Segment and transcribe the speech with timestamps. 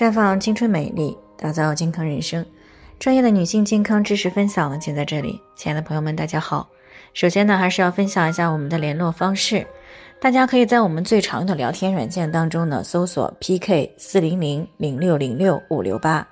[0.00, 2.42] 绽放青春美丽，打造健康人生。
[2.98, 5.38] 专业的女性健康知识分享呢，就在这里。
[5.54, 6.66] 亲爱的朋友们，大家好。
[7.12, 9.66] 首先呢，还是要分享一下我们的联络方式。
[10.18, 16.26] 大家可以在我们最常用的聊天软件当中呢，搜索 PK 四零零零六零六五六八，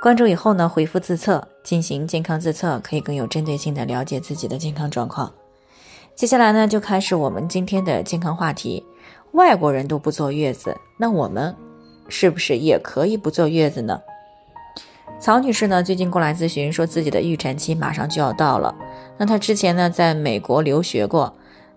[0.00, 5.30] 关注以后呢，回复自测进行健康自测，可以更有针对性的了解自己的健康状况。
[6.14, 8.82] 接下来呢，就开始我们今天的健康话题。
[9.32, 11.54] 外国人都不坐月子，那我们？
[12.08, 14.00] 是不是也可以不坐月子呢？
[15.20, 18.74] 曹女士呢，最近过来咨询，说自己的预产期马上就要到了。
[19.18, 21.32] 那她之前呢，在美国留学过，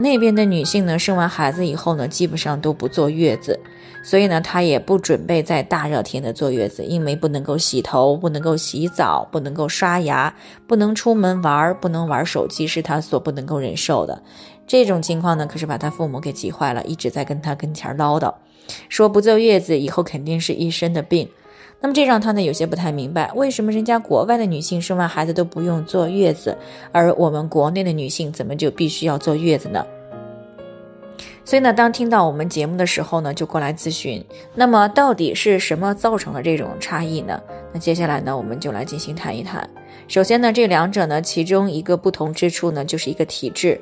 [0.00, 3.60] 那边的女性呢，生完孩子以后呢，基本上都不坐月子，
[4.02, 10.34] 所以呢，她也不准备在大热天的坐月子，因为不能够洗头，不能够洗澡，不能够刷牙，
[10.66, 14.20] 不能出门玩，不能玩手机，是她所不能够忍受的。
[14.66, 18.34] 这种情况呢，可是把她父母给急坏了，一直在跟她跟前唠叨。
[18.88, 21.28] 说不坐月子以后肯定是一身的病，
[21.80, 26.56] 那么这让她呢有些不太明白，为什么人家国外的女性生完孩子都不用坐月子，
[26.92, 29.84] 而我们国内的女性怎么就必须要坐月子呢？
[31.44, 34.22] 所以呢，当听到我们节目的时候呢，就过来咨询。
[34.54, 37.40] 那么到底是什么造成了这种差异呢？
[37.72, 39.68] 那接下来呢，我们就来进行谈一谈。
[40.06, 43.80] 首先呢，这两者呢，其中一个不同之处呢，就是一个体质。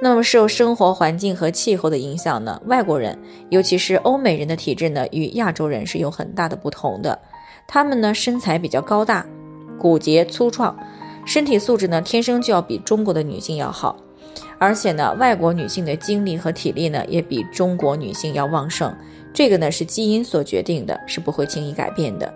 [0.00, 3.18] 那么受生活环境和气候的影响呢，外国人，
[3.50, 7.18] 尤其是欧美人的体质呢，与亚洲人是有很大的不同的。
[7.66, 9.26] 他们呢身材比较高大，
[9.78, 10.74] 骨节粗壮，
[11.26, 13.96] 身体素质呢天生就要比中国的女性要好。
[14.56, 18.94] 而且呢，外国女性的精力和体力呢也比中国女性要旺盛。
[19.34, 22.32] 这个呢是基因所决定的，是不会轻易改变的。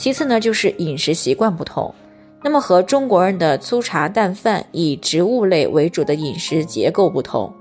[0.00, 1.94] 其次呢，就是饮食习惯不同。
[2.42, 7.52] 那么和中国人的粗茶淡饭、以植物类为主的饮食结构不同，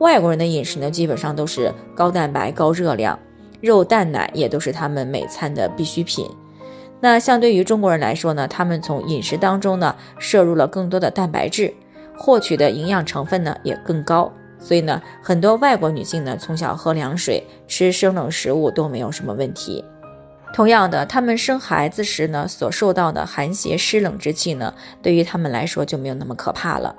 [0.00, 3.16] 外国人的饮食呢，基本上都是高蛋白、高热量，
[3.60, 6.28] 肉、蛋、奶也都是他们每餐的必需品。
[6.98, 11.72] 那相对于中国人来说呢，他们从饮食当中呢，摄入了更多的蛋白质，
[12.18, 14.32] 获取的营养成分呢也更高。
[14.58, 19.84] 所以呢，很多外国女性呢，从小喝凉水、吃生冷食物都没有什么问题。
[20.54, 24.72] 同样的，他们生孩子时呢，所受到的寒邪湿冷之气呢，
[25.02, 26.94] 对于他们来说就没有那么可怕了。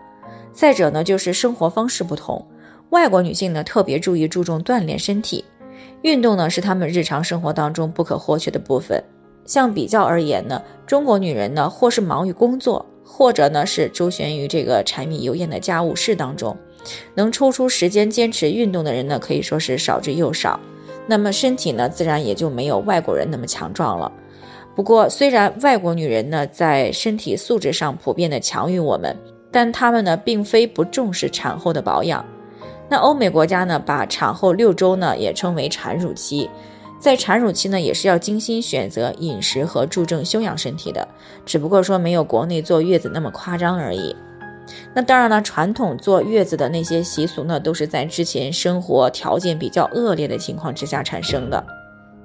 [0.51, 2.45] 再者呢，就是生活方式不同，
[2.89, 5.45] 外国女性呢特别注意注重锻炼身体，
[6.01, 9.01] 运动呢是他们日常生活当中不可或缺的部分。
[9.45, 16.57] 相比较而言呢，中国女人呢或是忙于工作，或者呢是周旋于这个柴米油盐的家务事当中，
[17.13, 20.59] 能抽出时间坚持运动的人呢，可以说是少之又少。
[21.07, 24.11] 那么身体呢，自然也就没有外国人那么强壮了。
[24.75, 29.15] 不过，虽然外国女人呢在身体素质上普遍的强于我们，
[29.51, 32.25] 但她们呢并非不重视产后的保养。
[32.89, 36.49] 那欧美国家呢，把产后六周呢也称为产乳期，
[36.99, 41.07] 在产乳期呢也是要精心选择饮食和注重休养身体的，
[41.45, 44.15] 只不过说没有国内坐月子那么夸张而已。
[44.93, 51.65] 那当然了，传统坐月子的那些习俗呢，都是在之前生活条件比较恶劣的情况之下产生的。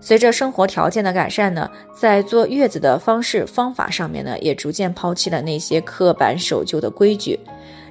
[0.00, 7.38] 随着生活条件的改善呢，在坐月子的方式方法上面呢，也逐渐抛弃了那些刻板守旧的规矩，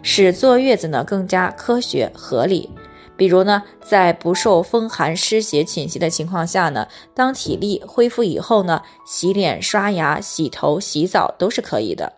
[0.02, 2.68] 使坐月子呢更加科学合理。
[3.16, 12.12] 比如呢，在不受风寒湿邪侵袭的情况下呢，当体力恢复以后呢，洗脸、刷牙、洗头、洗澡都是可以的。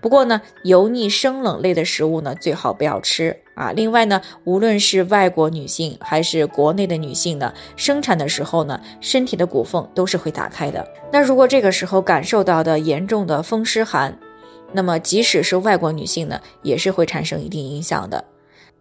[0.00, 3.70] 不过呢，油腻生冷类的食物呢，最好不要吃啊。
[3.72, 10.86] 另外呢，无论是外国女性还是国内的女性呢，生产的时候呢，身体的骨缝都是会打开的。
[11.12, 14.18] 那如果这个时候感受到的严重的风湿寒，
[14.72, 18.24] 那么即使是外国女性呢，也是会产生一定影响的。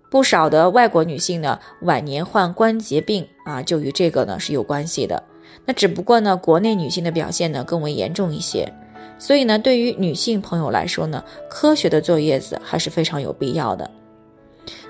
[0.10, 5.22] 不少的外国女性呢，晚年患关节病啊，就与这个呢是有关系的。
[5.66, 8.74] 那只不过呢，国内女性的表现呢更为严重一些。
[9.18, 13.90] 所以呢，对于女性朋友来说呢，科学的坐月子还是非常有必要的。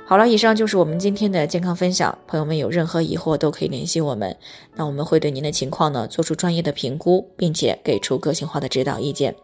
[0.05, 2.17] 好了，以上就是我们今天的健康分享。
[2.27, 4.35] 朋友们有任何疑惑都可以联系我们，
[4.75, 9.35] 那我们会对您的情况呢做出专业的评估，并且给出个性化的指导意见。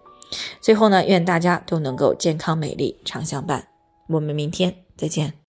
[0.60, 3.68] 最后呢，愿大家都能够健康美丽常相伴。
[4.10, 5.45] 我们明天再见。